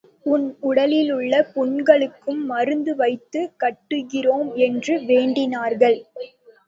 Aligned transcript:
உன் 0.25 0.45
உடலிலுள்ள 0.63 1.33
புண்களுக்கும் 1.51 2.41
மருந்து 2.45 2.95
வைத்துக் 2.95 3.53
கட்டுகிறோம்! 3.59 4.51
என்று 4.67 4.95
வேண்டினார்கள். 5.07 5.99